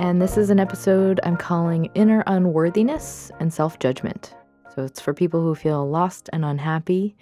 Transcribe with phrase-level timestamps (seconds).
[0.00, 4.34] and this is an episode I'm calling Inner Unworthiness and Self Judgment.
[4.74, 7.14] So it's for people who feel lost and unhappy,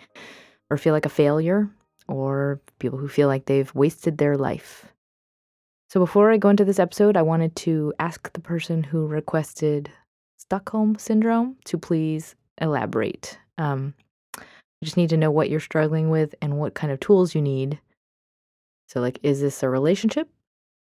[0.71, 1.69] or feel like a failure,
[2.07, 4.87] or people who feel like they've wasted their life.
[5.91, 9.91] So before I go into this episode, I wanted to ask the person who requested
[10.39, 13.41] Stockholm Syndrome to please elaborate.
[13.59, 13.93] Um,
[14.37, 17.43] I just need to know what you're struggling with and what kind of tools you
[17.43, 17.81] need.
[18.87, 20.29] So, like, is this a relationship?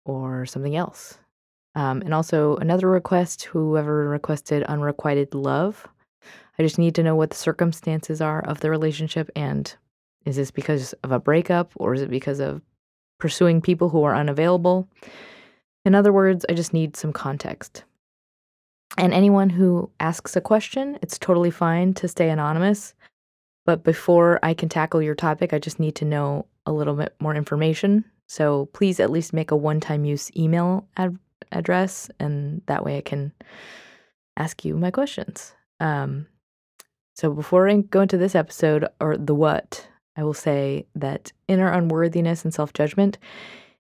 [0.06, 1.18] or something else.
[1.76, 5.88] Um, and also, another request whoever requested unrequited love.
[6.60, 9.74] I just need to know what the circumstances are of the relationship and
[10.26, 12.62] is this because of a breakup or is it because of
[13.20, 14.88] pursuing people who are unavailable?
[15.86, 17.84] In other words, I just need some context.
[18.98, 22.94] And anyone who asks a question, it's totally fine to stay anonymous.
[23.66, 27.16] But before I can tackle your topic, I just need to know a little bit
[27.20, 31.20] more information so please at least make a one time use email ad-
[31.52, 33.32] address, and that way I can
[34.38, 35.54] ask you my questions.
[35.80, 36.28] Um,
[37.16, 41.72] so before I go into this episode or the what, I will say that inner
[41.72, 43.18] unworthiness and self judgment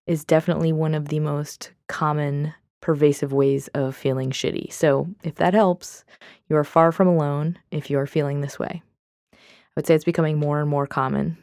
[0.08, 4.72] is definitely one of the most common pervasive ways of feeling shitty.
[4.72, 6.04] So if that helps,
[6.50, 8.82] you are far from alone if you are feeling this way.
[9.34, 9.38] I
[9.76, 11.38] would say it's becoming more and more common,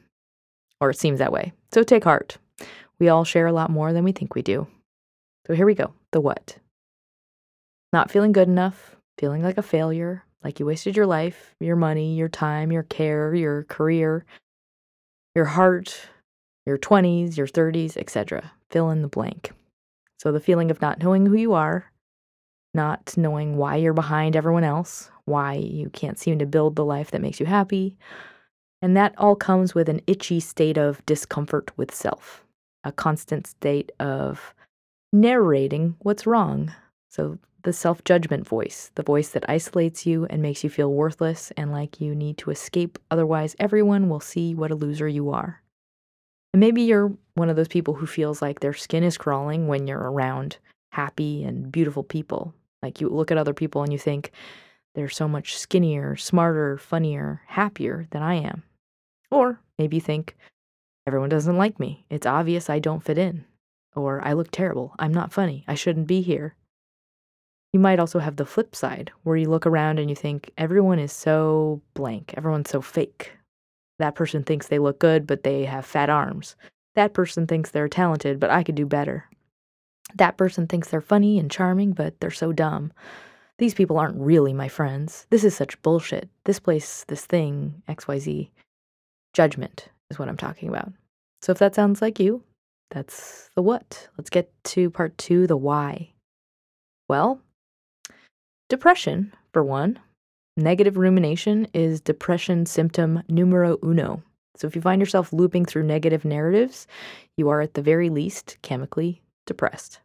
[0.81, 1.53] or it seems that way.
[1.73, 2.37] So take heart.
[2.99, 4.67] We all share a lot more than we think we do.
[5.47, 6.59] So here we go the what.
[7.93, 12.15] Not feeling good enough, feeling like a failure, like you wasted your life, your money,
[12.15, 14.25] your time, your care, your career,
[15.35, 16.09] your heart,
[16.67, 18.53] your 20s, your 30s, etc.
[18.71, 19.53] Fill in the blank.
[20.19, 21.91] So the feeling of not knowing who you are,
[22.75, 27.11] not knowing why you're behind everyone else, why you can't seem to build the life
[27.11, 27.97] that makes you happy.
[28.83, 32.45] And that all comes with an itchy state of discomfort with self
[32.85, 34.55] a constant state of
[35.13, 36.73] narrating what's wrong.
[37.09, 41.53] So, the self judgment voice, the voice that isolates you and makes you feel worthless
[41.57, 45.61] and like you need to escape, otherwise, everyone will see what a loser you are.
[46.53, 49.87] And maybe you're one of those people who feels like their skin is crawling when
[49.87, 50.59] you're around
[50.93, 52.55] happy and beautiful people.
[52.83, 54.31] Like you look at other people and you think,
[54.95, 58.63] they're so much skinnier, smarter, funnier, happier than I am.
[59.31, 60.37] Or maybe you think,
[61.09, 62.05] Everyone doesn't like me.
[62.11, 63.47] It's obvious I don't fit in.
[63.99, 64.95] Or I look terrible.
[64.99, 65.65] I'm not funny.
[65.67, 66.55] I shouldn't be here.
[67.73, 70.99] You might also have the flip side, where you look around and you think everyone
[70.99, 73.33] is so blank, everyone's so fake.
[73.99, 76.57] That person thinks they look good, but they have fat arms.
[76.95, 79.29] That person thinks they're talented, but I could do better.
[80.15, 82.93] That person thinks they're funny and charming, but they're so dumb.
[83.59, 85.27] These people aren't really my friends.
[85.31, 86.31] This is such bullshit.
[86.45, 88.49] This place, this thing, XYZ.
[89.35, 90.93] Judgment is what I'm talking about.
[91.43, 92.43] So if that sounds like you,
[92.91, 94.09] that's the what.
[94.17, 96.13] Let's get to part two the why.
[97.09, 97.41] Well,
[98.69, 99.99] depression, for one.
[100.57, 104.23] Negative rumination is depression symptom numero uno.
[104.57, 106.87] So if you find yourself looping through negative narratives,
[107.37, 110.01] you are at the very least chemically depressed.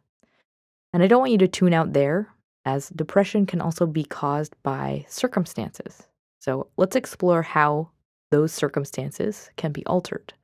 [0.92, 2.28] And I don't want you to tune out there,
[2.64, 6.06] as depression can also be caused by circumstances.
[6.40, 7.90] So let's explore how
[8.30, 10.34] those circumstances can be altered.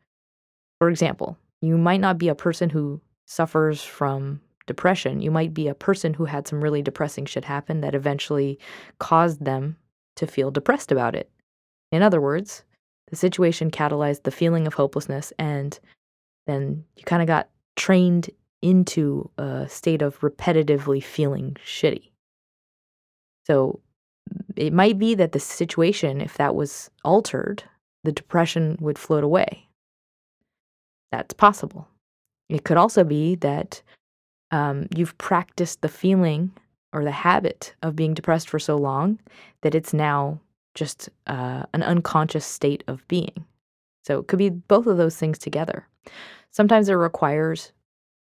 [0.80, 5.20] For example, you might not be a person who suffers from depression.
[5.20, 8.58] You might be a person who had some really depressing shit happen that eventually
[8.98, 9.76] caused them
[10.16, 11.30] to feel depressed about it.
[11.92, 12.64] In other words,
[13.08, 15.78] the situation catalyzed the feeling of hopelessness, and
[16.46, 18.30] then you kind of got trained
[18.62, 22.10] into a state of repetitively feeling shitty.
[23.46, 23.80] So
[24.54, 27.64] it might be that the situation, if that was altered,
[28.04, 29.66] the depression would float away.
[31.12, 31.88] That's possible.
[32.48, 33.82] It could also be that
[34.50, 36.52] um, you've practiced the feeling
[36.92, 39.18] or the habit of being depressed for so long
[39.62, 40.40] that it's now
[40.74, 43.44] just uh, an unconscious state of being.
[44.04, 45.86] So it could be both of those things together.
[46.50, 47.72] Sometimes it requires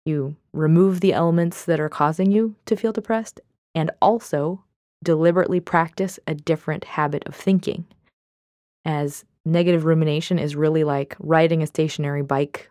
[0.04, 3.40] you remove the elements that are causing you to feel depressed
[3.74, 4.64] and also
[5.04, 7.84] deliberately practice a different habit of thinking.
[8.84, 12.70] As negative rumination is really like riding a stationary bike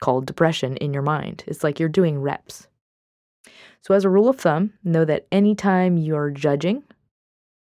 [0.00, 1.44] called depression in your mind.
[1.46, 2.68] It's like you're doing reps.
[3.82, 6.82] So, as a rule of thumb, know that anytime you're judging,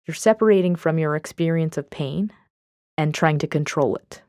[0.07, 2.33] you're separating from your experience of pain
[2.97, 4.21] and trying to control it.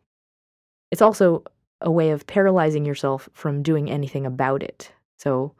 [0.90, 1.42] It's also
[1.80, 4.92] a way of paralyzing yourself from doing anything about it.
[5.18, 5.54] So,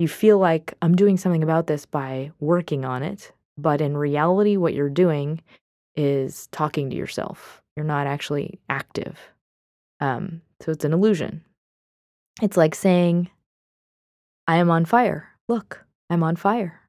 [0.00, 4.56] you feel like I'm doing something about this by working on it, but in reality,
[4.56, 5.40] what you're doing
[5.94, 7.59] is talking to yourself.
[7.76, 9.18] You're not actually active.
[10.00, 11.44] Um, so it's an illusion.
[12.42, 13.30] It's like saying,
[14.46, 15.28] I am on fire.
[15.48, 16.80] Look, I'm on fire.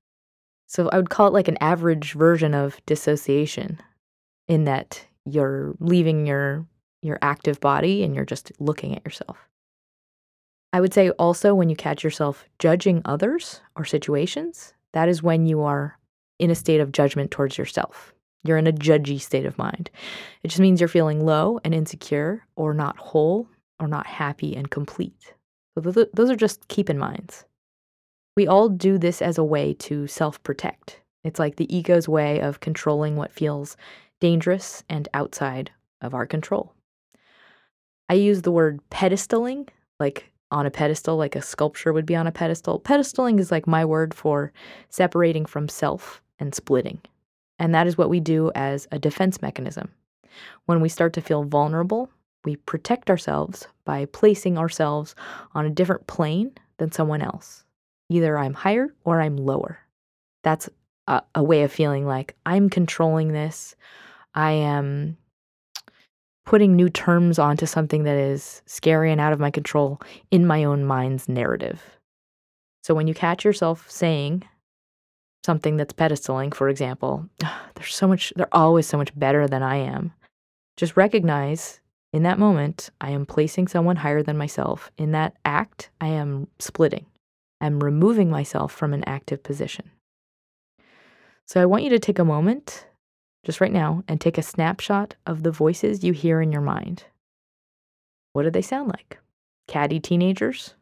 [0.67, 3.79] So I would call it like an average version of dissociation
[4.47, 6.65] in that you're leaving your
[7.01, 9.49] your active body and you're just looking at yourself.
[10.71, 15.45] I would say also when you catch yourself judging others or situations, that is when
[15.45, 15.97] you are
[16.39, 18.13] in a state of judgment towards yourself.
[18.43, 19.89] You're in a judgy state of mind.
[20.43, 23.47] It just means you're feeling low and insecure or not whole
[23.79, 25.33] or not happy and complete.
[25.75, 27.45] So those are just keep in minds.
[28.35, 31.01] We all do this as a way to self protect.
[31.23, 33.77] It's like the ego's way of controlling what feels
[34.19, 35.71] dangerous and outside
[36.01, 36.73] of our control.
[38.09, 42.27] I use the word pedestaling, like on a pedestal, like a sculpture would be on
[42.27, 42.79] a pedestal.
[42.79, 44.51] Pedestaling is like my word for
[44.89, 46.99] separating from self and splitting.
[47.61, 49.91] And that is what we do as a defense mechanism.
[50.65, 52.09] When we start to feel vulnerable,
[52.43, 55.13] we protect ourselves by placing ourselves
[55.53, 57.63] on a different plane than someone else.
[58.09, 59.77] Either I'm higher or I'm lower.
[60.43, 60.69] That's
[61.05, 63.75] a, a way of feeling like I'm controlling this.
[64.33, 65.15] I am
[66.47, 70.63] putting new terms onto something that is scary and out of my control in my
[70.63, 71.83] own mind's narrative.
[72.81, 74.45] So when you catch yourself saying
[75.43, 79.77] something that's pedestaling, for example, they're so much they're always so much better than I
[79.77, 80.13] am.
[80.77, 81.81] Just recognize
[82.13, 84.91] in that moment, I am placing someone higher than myself.
[84.97, 87.05] In that act, I am splitting.
[87.61, 89.91] I'm removing myself from an active position.
[91.47, 92.85] So I want you to take a moment,
[93.45, 97.05] just right now, and take a snapshot of the voices you hear in your mind.
[98.33, 99.19] What do they sound like?
[99.67, 100.73] Catty teenagers?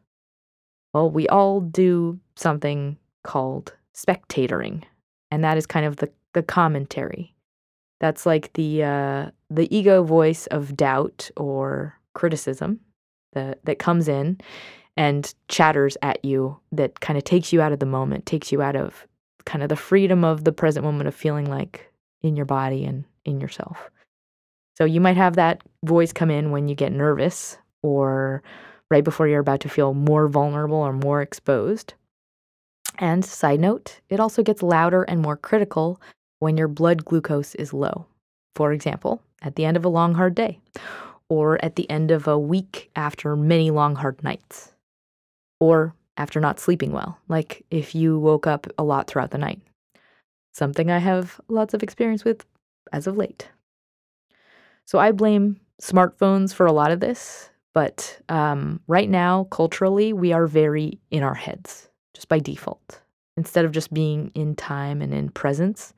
[0.92, 3.74] Well, we all do something called
[4.06, 4.84] spectatoring,
[5.30, 7.34] and that is kind of the, the commentary.
[8.00, 12.80] That's like the uh, the ego voice of doubt or criticism
[13.32, 14.40] that that comes in
[14.96, 18.62] and chatters at you that kind of takes you out of the moment, takes you
[18.62, 19.06] out of
[19.44, 21.92] kind of the freedom of the present moment of feeling like
[22.22, 23.90] in your body and in yourself.
[24.76, 28.42] So you might have that voice come in when you get nervous or
[28.90, 31.94] right before you're about to feel more vulnerable or more exposed.
[33.00, 36.00] And side note, it also gets louder and more critical
[36.38, 38.04] when your blood glucose is low.
[38.54, 40.60] For example, at the end of a long, hard day,
[41.30, 44.74] or at the end of a week after many long, hard nights,
[45.60, 49.60] or after not sleeping well, like if you woke up a lot throughout the night.
[50.52, 52.44] Something I have lots of experience with
[52.92, 53.48] as of late.
[54.84, 60.32] So I blame smartphones for a lot of this, but um, right now, culturally, we
[60.34, 63.00] are very in our heads just by default.
[63.36, 65.94] Instead of just being in time and in presence,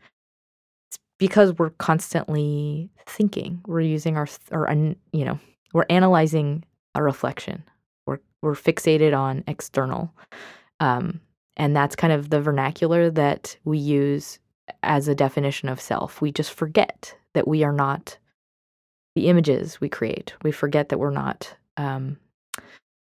[0.88, 3.60] It's because we're constantly thinking.
[3.66, 4.70] We're using our or
[5.12, 5.38] you know,
[5.72, 6.64] we're analyzing
[6.94, 7.64] a reflection.
[8.06, 10.12] We're we're fixated on external.
[10.80, 11.20] Um,
[11.56, 14.38] and that's kind of the vernacular that we use
[14.82, 16.20] as a definition of self.
[16.20, 18.18] We just forget that we are not
[19.14, 20.34] the images we create.
[20.42, 22.18] We forget that we're not um,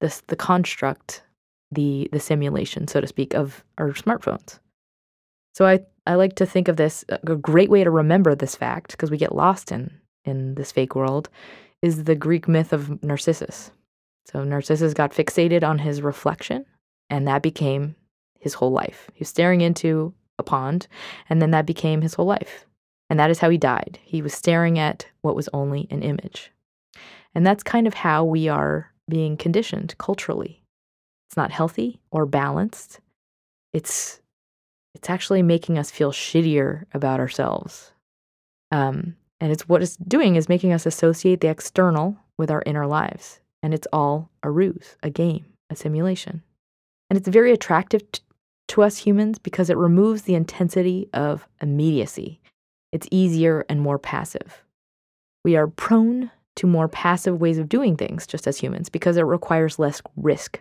[0.02, 1.24] this the construct,
[1.72, 4.60] the the simulation, so to speak, of our smartphones.
[5.54, 8.92] So I I like to think of this a great way to remember this fact
[8.92, 9.92] because we get lost in
[10.26, 11.30] in this fake world
[11.82, 13.72] is the Greek myth of Narcissus.
[14.26, 16.66] So Narcissus got fixated on his reflection
[17.10, 17.96] and that became
[18.40, 19.10] his whole life.
[19.14, 20.88] He was staring into a pond
[21.30, 22.66] and then that became his whole life.
[23.10, 23.98] And that is how he died.
[24.04, 26.52] He was staring at what was only an image.
[27.34, 30.62] And that's kind of how we are being conditioned culturally.
[31.30, 33.00] It's not healthy or balanced.
[33.72, 34.20] It's
[34.96, 37.92] it's actually making us feel shittier about ourselves.
[38.72, 42.88] Um, and it's what it's doing is making us associate the external with our inner
[42.88, 43.40] lives.
[43.62, 46.42] And it's all a ruse, a game, a simulation.
[47.10, 48.22] And it's very attractive t-
[48.70, 52.40] to us humans because it removes the intensity of immediacy.
[52.92, 54.64] It's easier and more passive.
[55.44, 59.22] We are prone to more passive ways of doing things just as humans because it
[59.22, 60.60] requires less risk.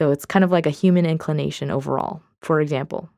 [0.00, 2.22] So it's kind of like a human inclination overall.
[2.40, 3.10] For example,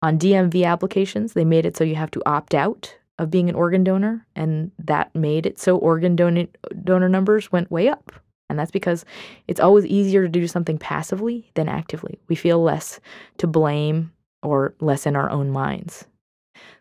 [0.00, 3.54] on DMV applications, they made it so you have to opt out of being an
[3.54, 6.48] organ donor, and that made it so organ don-
[6.84, 8.12] donor numbers went way up.
[8.48, 9.04] And that's because
[9.46, 12.18] it's always easier to do something passively than actively.
[12.28, 12.98] We feel less
[13.36, 14.10] to blame
[14.42, 16.06] or less in our own minds.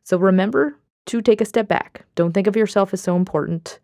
[0.03, 0.77] So remember
[1.07, 2.05] to take a step back.
[2.15, 3.79] Don't think of yourself as so important.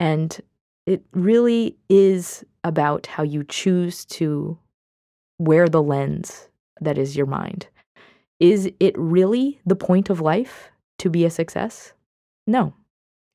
[0.00, 0.40] And
[0.84, 4.58] it really is about how you choose to
[5.38, 6.48] wear the lens
[6.80, 7.66] that is your mind.
[8.40, 11.92] Is it really the point of life to be a success?
[12.46, 12.74] No.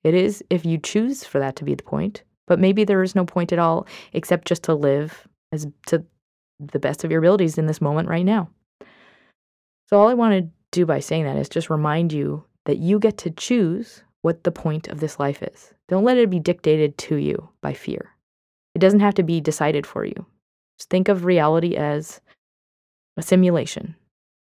[0.03, 3.15] It is if you choose for that to be the point, but maybe there is
[3.15, 6.03] no point at all except just to live as to
[6.59, 8.49] the best of your abilities in this moment right now.
[9.89, 12.99] So all I want to do by saying that is just remind you that you
[12.99, 15.73] get to choose what the point of this life is.
[15.87, 18.11] Don't let it be dictated to you by fear.
[18.75, 20.25] It doesn't have to be decided for you.
[20.85, 22.21] Think of reality as
[23.17, 23.95] a simulation.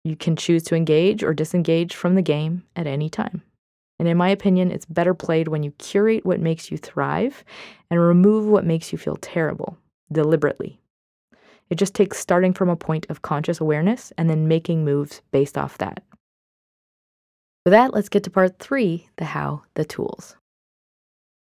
[0.04, 3.42] You can choose to engage or disengage from the game at any time.
[3.98, 7.44] And in my opinion, it's better played when you curate what makes you thrive
[7.90, 9.78] and remove what makes you feel terrible
[10.10, 10.80] deliberately.
[11.70, 15.56] It just takes starting from a point of conscious awareness and then making moves based
[15.56, 16.02] off that.
[17.64, 20.36] For that, let's get to part three the how, the tools.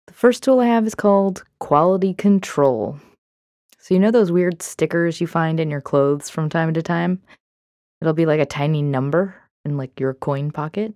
[0.08, 2.98] The first tool I have is called quality control.
[3.82, 7.22] So, you know those weird stickers you find in your clothes from time to time?
[8.02, 9.34] It'll be like a tiny number
[9.64, 10.92] in like your coin pocket.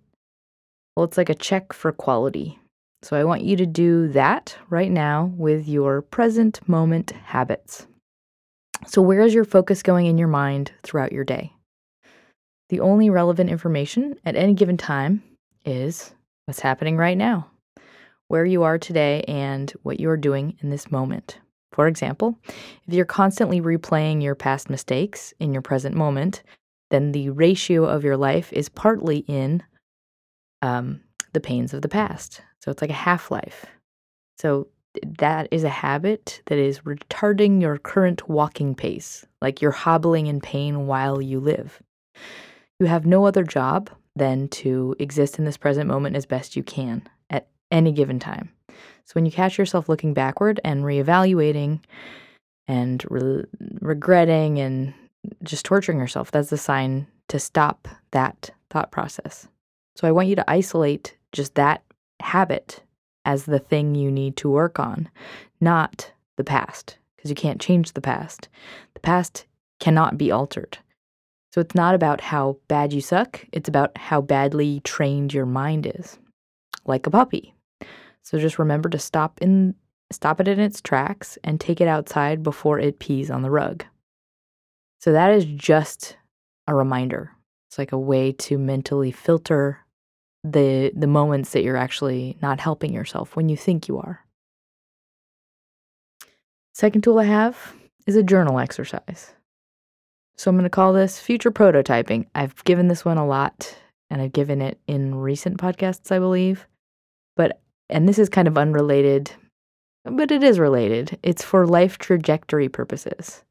[0.95, 2.59] Well, it's like a check for quality.
[3.03, 7.87] So, I want you to do that right now with your present moment habits.
[8.87, 11.55] So, where is your focus going in your mind throughout your day?
[12.69, 15.23] The only relevant information at any given time
[15.65, 16.15] is
[16.45, 17.51] what's happening right now,
[18.29, 21.39] where you are today, and what you are doing in this moment.
[21.75, 22.39] For example,
[22.87, 26.45] if you're constantly replaying your past mistakes in your present moment,
[26.93, 29.61] then the ratio of your life is partly in
[30.63, 31.01] um,
[31.33, 32.43] the pains of the past.
[32.61, 33.67] So it's like a half life.
[34.39, 34.69] So
[35.19, 40.41] that is a habit that is retarding your current walking pace, like you're hobbling in
[40.41, 41.83] pain while you live.
[42.79, 46.63] You have no other job than to exist in this present moment as best you
[46.63, 48.53] can at any given time.
[49.07, 51.81] So when you catch yourself looking backward and reevaluating
[52.67, 53.45] and re-
[53.81, 54.95] regretting and
[55.43, 59.49] just torturing yourself, that's a sign to stop that thought process.
[59.97, 61.83] So I want you to isolate just that
[62.21, 62.83] habit
[63.25, 65.09] as the thing you need to work on,
[65.61, 68.49] not the past, because you can't change the past.
[68.95, 69.47] The past
[69.81, 70.79] cannot be altered.
[71.53, 75.91] So it's not about how bad you suck, it's about how badly trained your mind
[75.95, 76.19] is.
[76.85, 77.54] Like a puppy.
[78.25, 79.77] So just remember to stop in
[80.11, 83.85] stop it in its tracks and take it outside before it pees on the rug.
[85.01, 86.17] So that is just
[86.67, 87.33] a reminder.
[87.69, 89.79] It's like a way to mentally filter
[90.43, 94.25] the the moments that you're actually not helping yourself when you think you are.
[96.73, 97.75] Second tool I have
[98.07, 99.33] is a journal exercise.
[100.37, 102.27] So I'm going to call this future prototyping.
[102.35, 103.77] I've given this one a lot
[104.11, 106.67] and I've given it in recent podcasts, I believe.
[107.37, 109.33] But, and this is kind of unrelated,
[110.05, 111.19] but it is related.
[111.23, 113.43] It's for life trajectory purposes.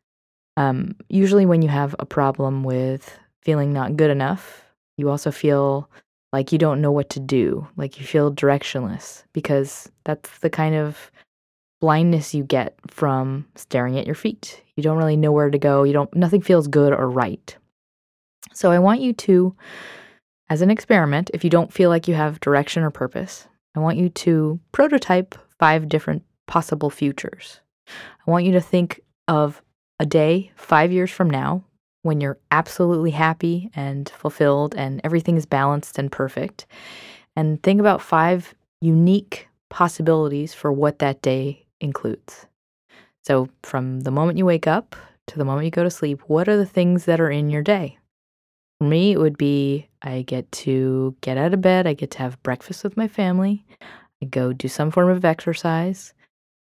[0.58, 4.64] Um, usually, when you have a problem with feeling not good enough,
[4.98, 5.90] you also feel
[6.32, 10.76] like you don't know what to do, like you feel directionless, because that's the kind
[10.76, 11.12] of
[11.82, 14.62] blindness you get from staring at your feet.
[14.76, 15.84] You don't really know where to go.
[15.84, 17.56] You don't nothing feels good or right.
[18.54, 19.56] So I want you to
[20.50, 23.98] as an experiment, if you don't feel like you have direction or purpose, I want
[23.98, 27.60] you to prototype five different possible futures.
[27.88, 29.62] I want you to think of
[30.00, 31.64] a day 5 years from now
[32.02, 36.66] when you're absolutely happy and fulfilled and everything is balanced and perfect.
[37.36, 42.46] And think about five unique possibilities for what that day includes.
[43.22, 44.96] So, from the moment you wake up
[45.28, 47.62] to the moment you go to sleep, what are the things that are in your
[47.62, 47.98] day?
[48.84, 52.18] For me, it would be I get to get out of bed, I get to
[52.18, 53.66] have breakfast with my family,
[54.22, 56.14] I go do some form of exercise,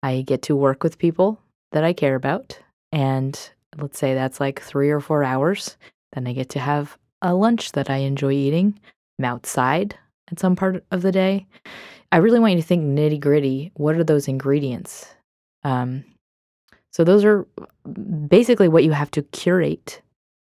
[0.04, 1.40] I get to work with people
[1.72, 2.60] that I care about,
[2.92, 3.40] and
[3.78, 5.78] let's say that's like three or four hours.
[6.12, 8.78] Then I get to have a lunch that I enjoy eating.
[9.18, 9.98] I'm outside
[10.30, 11.48] at some part of the day.
[12.12, 13.72] I really want you to think nitty gritty.
[13.76, 15.08] What are those ingredients?
[15.64, 16.04] Um,
[16.92, 17.48] so those are
[18.28, 20.02] basically what you have to curate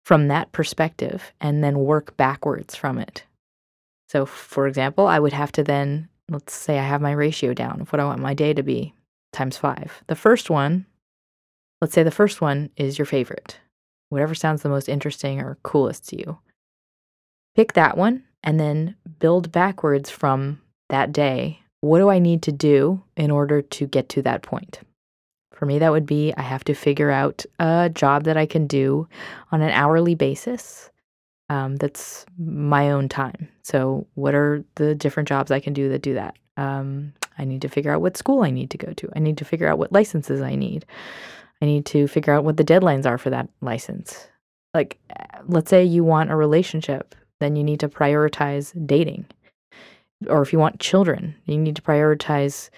[0.06, 3.24] from that perspective and then work backwards from it.
[4.10, 7.82] So, for example, I would have to then, let's say I have my ratio down
[7.82, 8.94] of what I want my day to be
[9.32, 10.04] times five.
[10.08, 10.86] The first one,
[11.80, 13.60] let's say the first one is your favorite,
[14.10, 16.40] whatever sounds the most interesting or coolest to you.
[17.56, 21.60] Pick that one and then build backwards from that day.
[21.82, 24.80] What do I need to do in order to get to that point?
[25.62, 28.66] For me, that would be I have to figure out a job that I can
[28.66, 29.08] do
[29.52, 30.90] on an hourly basis
[31.50, 33.48] um, that's my own time.
[33.62, 36.36] So, what are the different jobs I can do that do that?
[36.58, 39.10] Um, I need to figure out what school I need to go to.
[39.16, 40.84] I need to figure out what licenses I need.
[41.62, 44.30] I need to figure out what the deadlines are for that license.
[44.74, 44.98] Like,
[45.46, 49.28] let's say you want a relationship, then you need to prioritize dating.
[50.26, 52.72] Or if you want children, you need to prioritize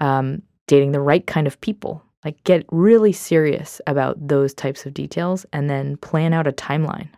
[0.00, 2.02] um, dating the right kind of people.
[2.24, 7.08] Like, get really serious about those types of details and then plan out a timeline.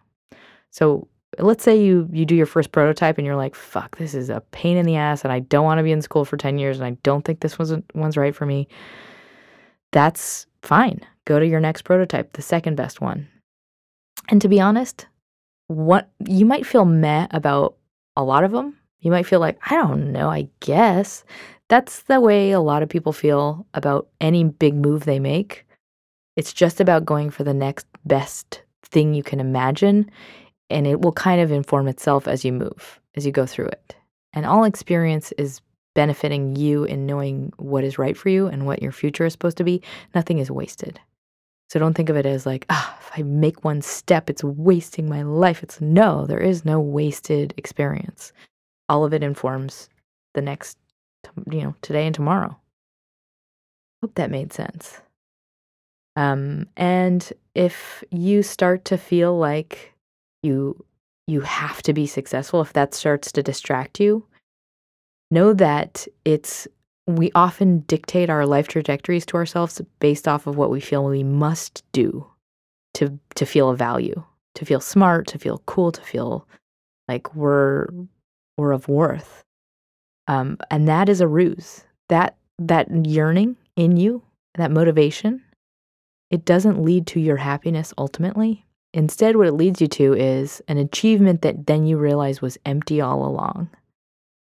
[0.71, 1.09] So,
[1.39, 4.43] let's say you you do your first prototype and you're like, "Fuck, this is a
[4.53, 6.79] pain in the ass and I don't want to be in school for 10 years
[6.79, 8.69] and I don't think this one's one's right for me."
[9.93, 11.01] That's fine.
[11.25, 13.29] Go to your next prototype, the second best one.
[14.29, 15.07] And to be honest,
[15.69, 17.77] what you might feel meh about
[18.17, 18.77] a lot of them.
[19.01, 21.25] You might feel like, I don't know, I guess.
[21.69, 25.67] That's the way a lot of people feel about any big move they make.
[26.37, 30.11] It's just about going for the next best thing you can imagine,
[30.69, 33.97] and it will kind of inform itself as you move, as you go through it.
[34.33, 35.61] And all experience is
[35.95, 39.57] benefiting you in knowing what is right for you and what your future is supposed
[39.59, 39.81] to be.
[40.15, 41.01] Nothing is wasted.
[41.71, 45.09] So don't think of it as like, ah, if I make one step, it's wasting
[45.09, 45.63] my life.
[45.63, 48.33] It's no, there is no wasted experience.
[48.89, 49.89] All of it informs
[50.35, 50.77] the next,
[51.51, 52.57] you know, today and tomorrow.
[54.03, 55.01] Hope that made sense.
[56.17, 59.93] Um, and if you start to feel like
[60.43, 60.85] you
[61.27, 64.27] you have to be successful, if that starts to distract you,
[65.31, 66.69] know that it's
[67.07, 71.23] we often dictate our life trajectories to ourselves based off of what we feel we
[71.23, 72.27] must do
[72.95, 74.23] to to feel a value,
[74.55, 76.47] to feel smart, to feel cool, to feel
[77.09, 77.87] like we're
[78.57, 79.43] we're of worth.
[80.27, 81.85] Um, and that is a ruse.
[82.09, 84.23] That that yearning in you,
[84.55, 85.43] that motivation,
[86.31, 88.65] it doesn't lead to your happiness ultimately.
[88.93, 93.01] Instead, what it leads you to is an achievement that then you realize was empty
[93.01, 93.69] all along.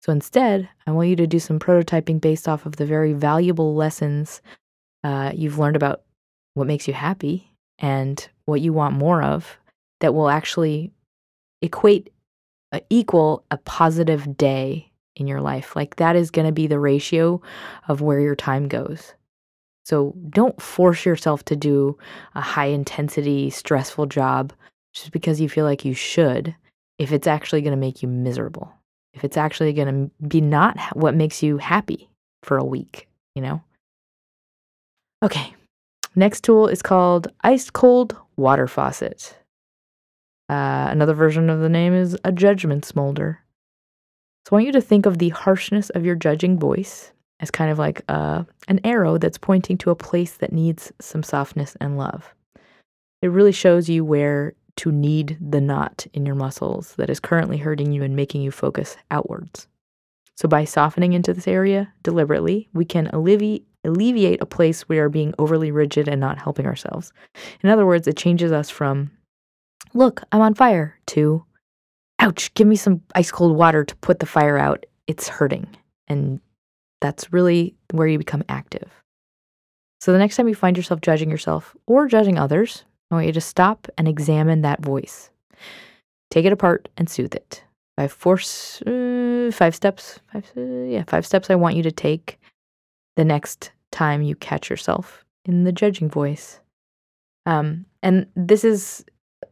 [0.01, 3.75] So instead, I want you to do some prototyping based off of the very valuable
[3.75, 4.41] lessons
[5.03, 6.03] uh, you've learned about
[6.53, 9.57] what makes you happy and what you want more of
[9.99, 10.91] that will actually
[11.61, 12.09] equate,
[12.71, 15.75] uh, equal a positive day in your life.
[15.75, 17.41] Like that is going to be the ratio
[17.87, 19.13] of where your time goes.
[19.85, 21.97] So don't force yourself to do
[22.35, 24.53] a high intensity, stressful job
[24.93, 26.55] just because you feel like you should
[26.99, 28.73] if it's actually going to make you miserable
[29.17, 32.07] if it's actually going to be not what makes you happy
[32.43, 33.61] for a week, you know?
[35.23, 35.55] Okay,
[36.15, 39.35] next tool is called Ice Cold Water Faucet.
[40.49, 43.39] Uh, another version of the name is a judgment smolder.
[44.47, 47.69] So I want you to think of the harshness of your judging voice as kind
[47.69, 51.97] of like uh, an arrow that's pointing to a place that needs some softness and
[51.97, 52.33] love.
[53.21, 57.57] It really shows you where to knead the knot in your muscles that is currently
[57.57, 59.67] hurting you and making you focus outwards.
[60.37, 65.05] So, by softening into this area deliberately, we can alleviate, alleviate a place where we
[65.07, 67.11] are being overly rigid and not helping ourselves.
[67.63, 69.11] In other words, it changes us from,
[69.93, 71.43] look, I'm on fire, to,
[72.19, 74.85] ouch, give me some ice cold water to put the fire out.
[75.07, 75.67] It's hurting.
[76.07, 76.39] And
[77.01, 78.89] that's really where you become active.
[79.99, 83.33] So, the next time you find yourself judging yourself or judging others, I want you
[83.33, 85.31] to stop and examine that voice.
[86.29, 87.63] Take it apart and soothe it.
[87.95, 90.19] Five force uh, five steps.
[90.31, 92.39] Five, uh, yeah, five steps I want you to take
[93.15, 96.59] the next time you catch yourself in the judging voice.
[97.45, 99.03] Um, and this is,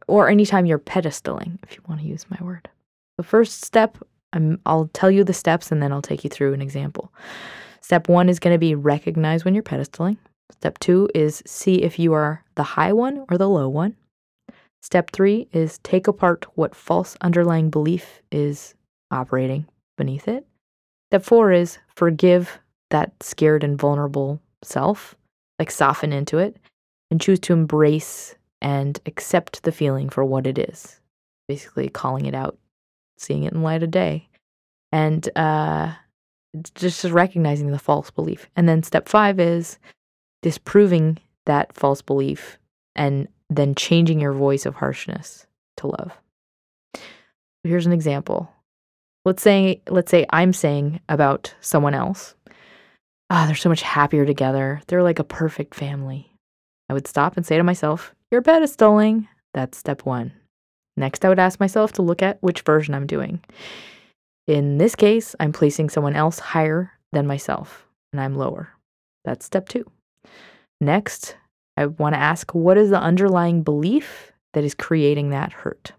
[0.06, 2.68] or anytime you're pedestaling, if you want to use my word.
[3.18, 3.98] The first step,
[4.32, 7.12] I'm, I'll tell you the steps and then I'll take you through an example.
[7.80, 10.16] Step one is going to be recognize when you're pedestaling.
[10.52, 13.96] Step two is see if you are the high one or the low one.
[14.82, 18.74] Step three is take apart what false underlying belief is
[19.10, 20.46] operating beneath it.
[21.10, 25.16] Step four is forgive that scared and vulnerable self,
[25.58, 26.56] like soften into it,
[27.10, 31.00] and choose to embrace and accept the feeling for what it is.
[31.48, 32.58] Basically, calling it out,
[33.18, 34.28] seeing it in light of day,
[34.90, 35.92] and uh,
[36.74, 38.48] just recognizing the false belief.
[38.56, 39.78] And then step five is
[40.42, 42.58] disproving that false belief
[42.94, 46.12] and then changing your voice of harshness to love.
[47.62, 48.50] Here's an example.
[49.24, 52.34] Let's say let's say I'm saying about someone else,
[53.30, 54.80] ah, oh, they're so much happier together.
[54.86, 56.32] They're like a perfect family.
[56.88, 59.28] I would stop and say to myself, You're pedestaling.
[59.54, 60.32] That's step one.
[60.96, 63.40] Next, I would ask myself to look at which version I'm doing.
[64.46, 68.70] In this case, I'm placing someone else higher than myself, and I'm lower.
[69.24, 69.84] That's step two.
[70.80, 71.36] Next,
[71.76, 75.92] I want to ask what is the underlying belief that is creating that hurt?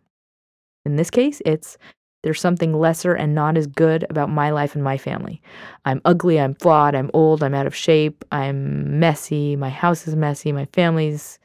[0.86, 1.78] In this case, it's
[2.24, 5.42] there's something lesser and not as good about my life and my family.
[5.86, 10.16] I'm ugly, I'm flawed, I'm old, I'm out of shape, I'm messy, my house is
[10.16, 11.38] messy, my family's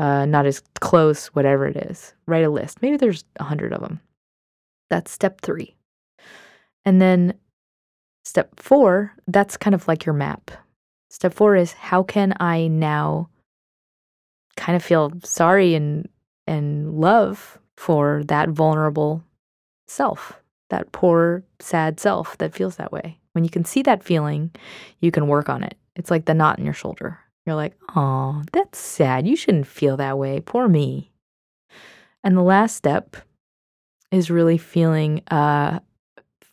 [0.00, 2.14] uh, not as close, whatever it is.
[2.26, 2.80] Write a list.
[2.80, 4.00] Maybe there's a hundred of them.
[4.88, 5.76] That's step three.
[6.86, 7.34] And then
[8.24, 10.50] step four, that's kind of like your map.
[11.10, 13.28] Step four is how can I now
[14.56, 16.08] kind of feel sorry and
[16.46, 19.22] and love for that vulnerable
[19.86, 23.18] self, that poor, sad self that feels that way.
[23.32, 24.50] When you can see that feeling,
[25.00, 25.76] you can work on it.
[25.94, 27.18] It's like the knot in your shoulder.
[27.46, 29.26] You're like, oh, that's sad.
[29.26, 30.40] You shouldn't feel that way.
[30.40, 31.10] Poor me.
[32.22, 33.16] And the last step
[34.10, 35.80] is really feeling, uh,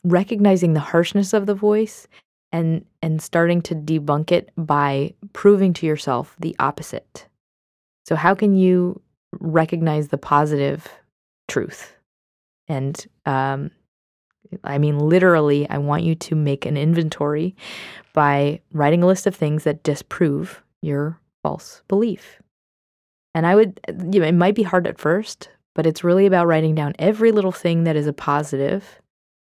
[0.04, 2.08] recognizing the harshness of the voice
[2.52, 7.28] and and starting to debunk it by proving to yourself the opposite.
[8.06, 9.02] So how can you
[9.40, 10.88] recognize the positive
[11.50, 11.94] truth?
[12.70, 13.72] And um,
[14.64, 17.56] I mean, literally, I want you to make an inventory
[18.14, 22.42] by writing a list of things that disprove your false belief.
[23.34, 23.80] And I would,
[24.12, 27.32] you know, it might be hard at first, but it's really about writing down every
[27.32, 29.00] little thing that is a positive.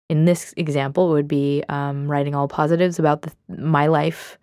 [0.10, 4.38] In this example, it would be um, writing all positives about the, my life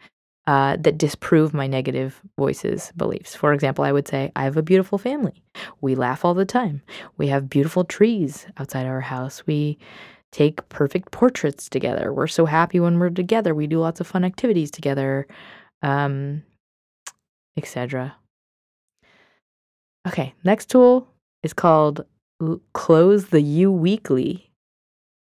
[0.46, 3.35] uh, that disprove my negative voices, beliefs.
[3.35, 5.42] For example, I would say, I have a beautiful family.
[5.81, 6.83] We laugh all the time.
[7.18, 9.46] We have beautiful trees outside our house.
[9.46, 9.79] We
[10.33, 12.12] take perfect portraits together.
[12.12, 13.55] We're so happy when we're together.
[13.55, 15.26] We do lots of fun activities together.
[15.83, 16.42] Um,
[17.62, 18.16] etc.
[20.09, 21.07] Okay, next tool
[21.42, 22.05] is called
[22.73, 24.51] Close the You Weekly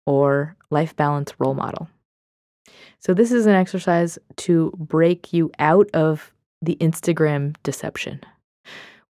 [0.07, 1.89] or Life Balance Role Model.
[3.01, 8.21] So, this is an exercise to break you out of the Instagram deception.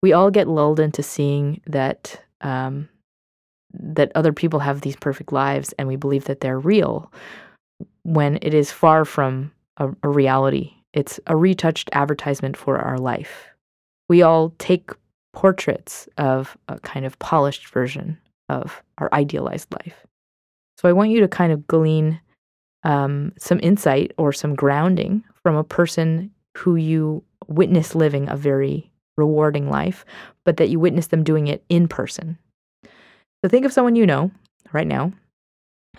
[0.02, 2.88] We all get lulled into seeing that um,
[3.74, 7.12] that other people have these perfect lives, and we believe that they're real,
[8.04, 13.46] when it is far from a, a reality it's a retouched advertisement for our life.
[14.10, 14.90] We all take
[15.32, 18.18] portraits of a kind of polished version
[18.50, 20.08] of our idealized life.
[20.76, 22.20] So I want you to kind of glean
[22.84, 28.90] um, some insight or some grounding from a person who you witness living a very
[29.18, 30.04] rewarding life,
[30.46, 32.40] but that you witness them doing it in person.
[32.84, 34.32] So think of someone you know
[34.74, 35.12] right now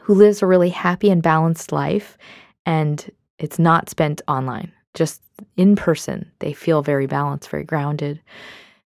[0.01, 2.19] who lives a really happy and balanced life
[2.67, 3.09] and
[3.39, 5.23] it's not spent online just
[5.57, 8.21] in person, they feel very balanced, very grounded.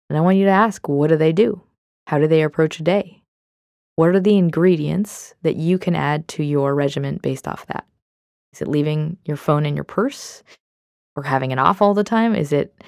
[0.10, 1.62] And I want you to ask what do they do?
[2.08, 3.22] How do they approach a day?
[3.98, 7.86] What are the ingredients that you can add to your regimen based off that?
[8.54, 10.44] Is it leaving your phone in your purse
[11.16, 12.34] or having it off all the time?
[12.34, 12.84] Is it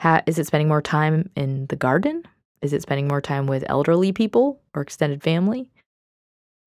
[0.00, 2.22] ha- is it spending more time in the garden?
[2.62, 5.68] Is it spending more time with elderly people or extended family?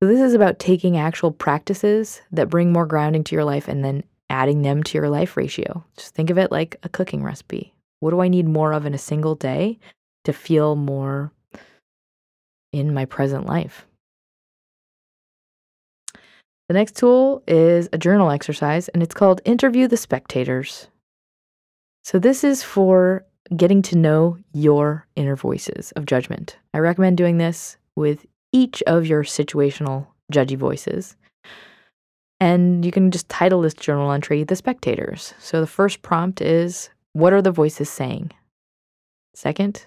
[0.02, 3.82] So this is about taking actual practices that bring more grounding to your life and
[3.82, 4.04] then
[4.36, 5.82] adding them to your life ratio.
[5.96, 7.72] Just think of it like a cooking recipe.
[8.00, 9.78] What do I need more of in a single day
[10.24, 11.32] to feel more
[12.70, 13.86] in my present life?
[16.68, 20.88] The next tool is a journal exercise, and it's called Interview the Spectators.
[22.04, 23.24] So, this is for
[23.56, 26.58] getting to know your inner voices of judgment.
[26.74, 31.16] I recommend doing this with each of your situational judgy voices.
[32.38, 35.32] And you can just title this journal entry The Spectators.
[35.38, 38.32] So the first prompt is What are the voices saying?
[39.34, 39.86] Second,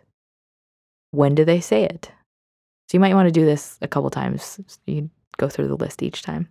[1.11, 2.11] when do they say it?
[2.87, 4.59] So you might want to do this a couple times.
[4.87, 6.49] You go through the list each time.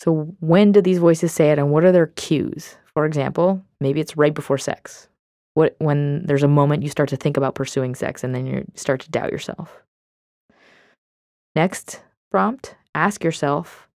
[0.00, 2.76] So when do these voices say it and what are their cues?
[2.92, 5.08] For example, maybe it's right before sex.
[5.54, 8.66] What when there's a moment you start to think about pursuing sex and then you
[8.74, 9.82] start to doubt yourself.
[11.54, 13.88] Next prompt, ask yourself,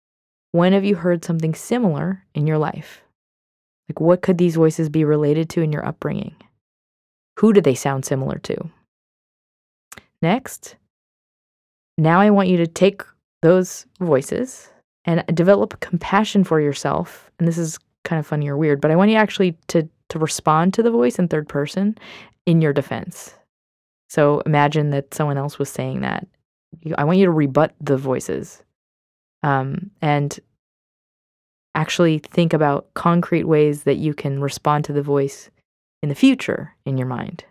[0.51, 3.01] when have you heard something similar in your life?
[3.87, 6.35] Like, what could these voices be related to in your upbringing?
[7.39, 8.69] Who do they sound similar to?
[10.21, 10.75] Next,
[11.97, 13.01] now I want you to take
[13.41, 14.69] those voices
[15.05, 17.31] and develop compassion for yourself.
[17.39, 20.19] And this is kind of funny or weird, but I want you actually to to
[20.19, 21.95] respond to the voice in third person
[22.45, 23.35] in your defense.
[24.09, 26.27] So imagine that someone else was saying that.
[26.97, 28.63] I want you to rebut the voices
[29.43, 30.39] um, and
[31.75, 35.49] actually think about concrete ways that you can respond to the voice
[36.01, 37.45] in the future in your mind.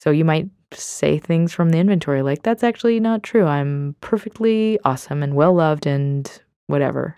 [0.00, 3.46] So you might say things from the inventory like, that's actually not true.
[3.46, 6.30] I'm perfectly awesome and well loved and
[6.66, 7.16] whatever.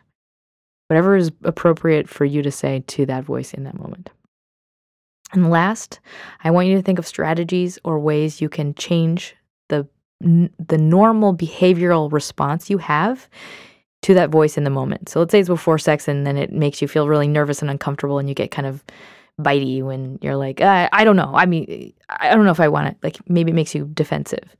[0.88, 4.10] Whatever is appropriate for you to say to that voice in that moment.
[5.32, 6.00] And last,
[6.42, 9.36] I want you to think of strategies or ways you can change
[10.20, 13.28] the normal behavioral response you have
[14.02, 15.08] to that voice in the moment.
[15.08, 17.70] So let's say it's before sex and then it makes you feel really nervous and
[17.70, 18.84] uncomfortable and you get kind of
[19.40, 21.32] bitey when you're like, uh, I don't know.
[21.34, 22.96] I mean, I don't know if I want it.
[23.02, 24.56] Like maybe it makes you defensive.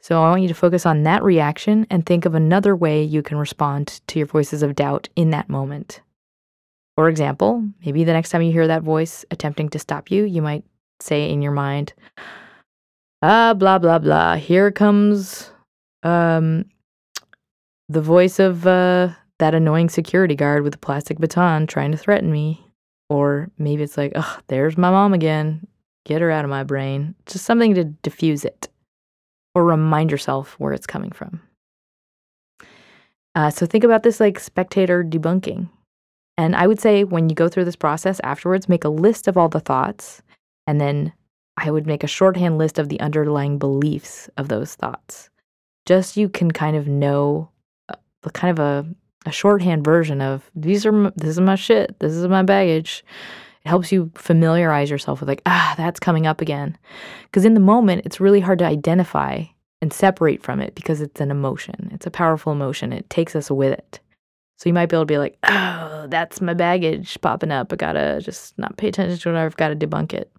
[0.00, 3.22] So I want you to focus on that reaction and think of another way you
[3.22, 6.02] can respond to your voices of doubt in that moment.
[6.96, 10.42] For example, maybe the next time you hear that voice attempting to stop you, you
[10.42, 10.64] might
[11.00, 11.94] say in your mind,
[13.24, 14.36] ah, blah, blah, blah.
[14.36, 15.50] Here comes
[16.02, 16.66] um,
[17.88, 22.30] the voice of uh, that annoying security guard with a plastic baton trying to threaten
[22.30, 22.60] me.
[23.08, 25.66] Or maybe it's like, oh, there's my mom again.
[26.04, 27.14] Get her out of my brain.
[27.26, 28.68] Just something to diffuse it
[29.54, 31.40] or remind yourself where it's coming from.
[33.34, 35.68] Uh, so think about this like spectator debunking.
[36.36, 39.36] And I would say when you go through this process afterwards, make a list of
[39.36, 40.22] all the thoughts.
[40.66, 41.12] And then
[41.56, 45.30] I would make a shorthand list of the underlying beliefs of those thoughts.
[45.86, 47.50] Just you can kind of know
[47.88, 47.96] uh,
[48.32, 48.86] kind of a
[49.26, 53.04] a shorthand version of these are this is my shit this is my baggage.
[53.64, 56.76] It helps you familiarize yourself with like ah that's coming up again.
[57.24, 59.44] Because in the moment it's really hard to identify
[59.80, 61.90] and separate from it because it's an emotion.
[61.92, 62.92] It's a powerful emotion.
[62.92, 64.00] It takes us with it.
[64.58, 67.72] So you might be able to be like oh that's my baggage popping up.
[67.72, 69.42] I gotta just not pay attention to it.
[69.42, 70.30] I've got to debunk it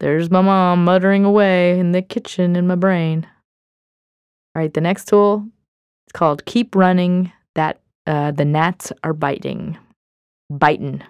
[0.00, 3.26] there's my mom muttering away in the kitchen in my brain
[4.54, 5.46] all right the next tool
[6.06, 9.78] it's called keep running that uh, the gnats are biting,
[10.50, 11.02] biting.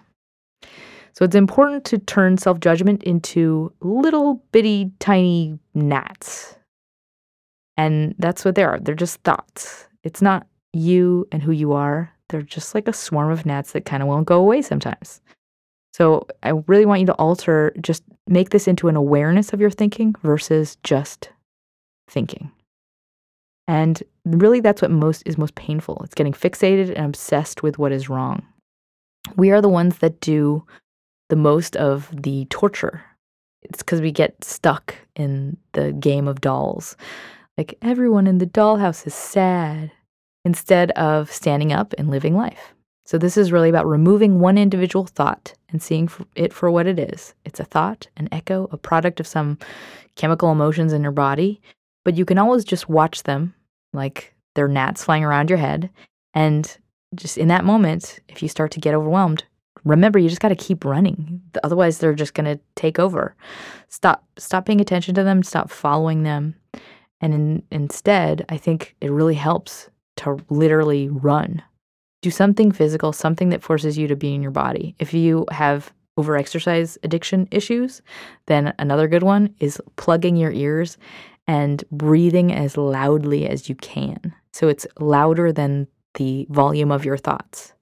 [1.13, 6.57] So it's important to turn self judgment into little bitty tiny gnats.
[7.77, 8.79] And that's what they are.
[8.79, 9.87] They're just thoughts.
[10.05, 12.13] It's not you and who you are.
[12.29, 15.23] They're just like a swarm of gnats that kind of won't go away sometimes.
[15.93, 19.71] So I really want you to alter, just make this into an awareness of your
[19.71, 21.31] thinking versus just
[22.09, 22.51] thinking.
[23.67, 26.01] And really that's what most is most painful.
[26.05, 28.47] It's getting fixated and obsessed with what is wrong.
[29.37, 30.65] We are the ones that do
[31.29, 33.05] the most of the torture.
[33.63, 36.97] It's because we get stuck in the game of dolls.
[37.59, 39.93] Like everyone in the dollhouse is sad
[40.45, 42.75] instead of standing up and living life.
[43.11, 46.97] So, this is really about removing one individual thought and seeing it for what it
[46.97, 47.35] is.
[47.45, 49.59] It's a thought, an echo, a product of some
[50.15, 51.61] chemical emotions in your body,
[52.05, 53.53] but you can always just watch them
[53.93, 55.91] like they're gnats flying around your head.
[56.35, 56.79] And
[57.17, 59.43] just in that moment, if you start to get overwhelmed,
[59.83, 61.43] remember you just got to keep running.
[61.65, 63.35] Otherwise, they're just going to take over.
[63.89, 66.55] Stop stop paying attention to them, stop following them.
[67.21, 71.65] And in, instead, I think it really helps to literally run.
[72.23, 74.95] Do something physical, something that forces you to be in your body.
[74.99, 78.03] If you have overexercise addiction issues,
[78.47, 80.99] then another good one is plugging your ears
[81.47, 84.35] and breathing as loudly as you can.
[84.53, 87.73] So it's louder than the volume of your thoughts.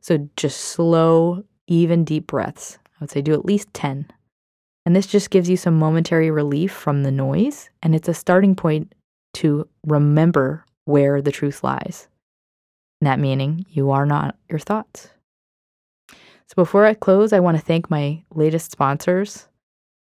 [0.00, 2.78] So just slow, even deep breaths.
[2.84, 4.10] I would say do at least 10.
[4.84, 7.70] And this just gives you some momentary relief from the noise.
[7.82, 8.94] And it's a starting point
[9.34, 12.08] to remember where the truth lies.
[13.02, 15.10] That meaning you are not your thoughts.
[16.10, 19.48] So before I close, I want to thank my latest sponsors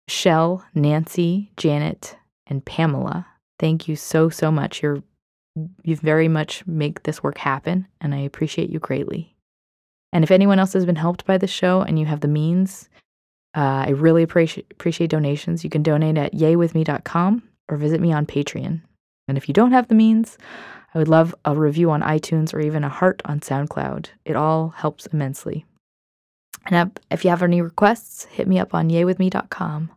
[0.09, 2.17] Shell, Nancy, Janet,
[2.49, 3.27] and Pamela.
[3.61, 4.83] Thank you so, so much.
[4.83, 5.03] You're
[5.85, 9.37] you very much make this work happen, and I appreciate you greatly.
[10.13, 12.89] And if anyone else has been helped by this show and you have the means,
[13.57, 15.63] uh, I really appreciate appreciate donations.
[15.63, 18.81] You can donate at yaywithme.com or visit me on Patreon.
[19.29, 20.39] And if you don't have the means,
[20.95, 24.09] I would love a review on iTunes or even a heart on SoundCloud.
[24.25, 25.65] It all helps immensely.
[26.67, 29.91] And if you have any requests, hit me up on yaywithme.com.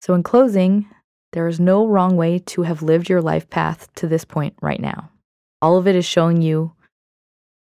[0.00, 0.88] So, in closing,
[1.32, 4.80] there is no wrong way to have lived your life path to this point right
[4.80, 5.10] now.
[5.60, 6.72] All of it is showing you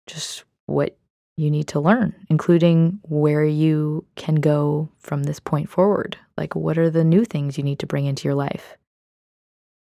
[0.07, 0.97] just what
[1.35, 6.17] you need to learn, including where you can go from this point forward.
[6.37, 8.77] Like, what are the new things you need to bring into your life?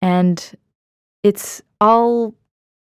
[0.02, 0.54] And
[1.24, 2.36] it's all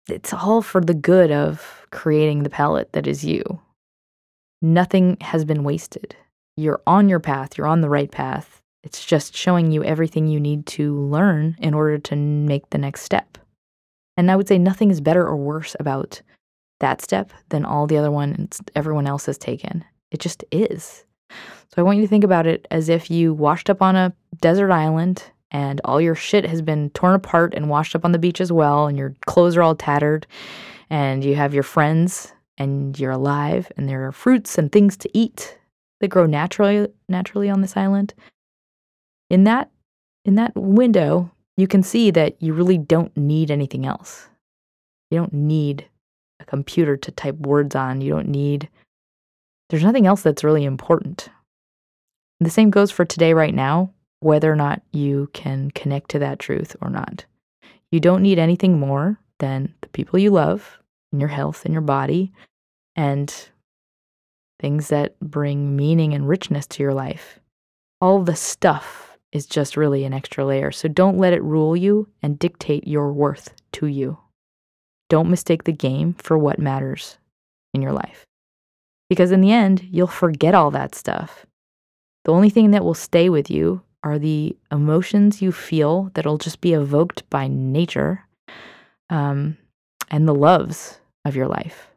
[0.08, 3.42] it's all for the good of creating the palette that is you.
[4.62, 6.14] Nothing has been wasted.
[6.56, 8.62] You're on your path, you're on the right path.
[8.84, 13.02] It's just showing you everything you need to learn in order to make the next
[13.02, 13.36] step.
[14.16, 16.22] And I would say nothing is better or worse about
[16.78, 19.84] that step than all the other ones everyone else has taken.
[20.12, 21.04] It just is.
[21.30, 24.14] So I want you to think about it as if you washed up on a
[24.40, 28.18] desert island and all your shit has been torn apart and washed up on the
[28.18, 30.26] beach as well, and your clothes are all tattered,
[30.90, 35.10] and you have your friends and you're alive, and there are fruits and things to
[35.16, 35.58] eat
[36.00, 38.14] that grow naturally naturally on this island.
[39.30, 39.70] In that
[40.24, 44.28] in that window, you can see that you really don't need anything else.
[45.10, 45.86] You don't need
[46.40, 48.00] a computer to type words on.
[48.00, 48.68] You don't need
[49.68, 51.28] there's nothing else that's really important.
[52.38, 56.18] And the same goes for today right now whether or not you can connect to
[56.18, 57.24] that truth or not.
[57.90, 60.78] You don't need anything more than the people you love
[61.12, 62.32] and your health and your body
[62.94, 63.48] and
[64.58, 67.38] things that bring meaning and richness to your life.
[68.00, 70.72] All the stuff is just really an extra layer.
[70.72, 74.18] So don't let it rule you and dictate your worth to you.
[75.08, 77.18] Don't mistake the game for what matters
[77.74, 78.24] in your life.
[79.08, 81.46] Because in the end, you'll forget all that stuff.
[82.24, 86.60] The only thing that will stay with you are the emotions you feel that'll just
[86.60, 88.24] be evoked by nature
[89.10, 89.56] um,
[90.12, 91.88] and the loves of your life.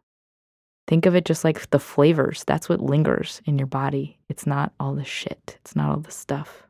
[0.87, 2.43] Think of it just like the flavors.
[2.47, 4.17] That's what lingers in your body.
[4.27, 6.63] It's not all the shit, it's not all the stuff.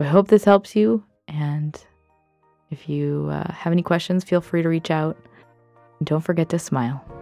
[0.00, 1.04] I hope this helps you.
[1.28, 1.80] And
[2.72, 5.16] if you uh, have any questions, feel free to reach out.
[6.00, 7.21] And don't forget to smile.